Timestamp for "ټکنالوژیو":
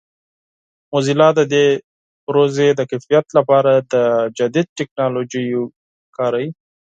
4.77-5.61